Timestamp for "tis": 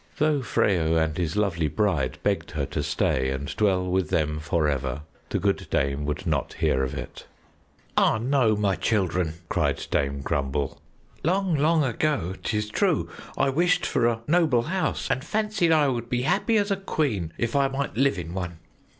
12.41-12.71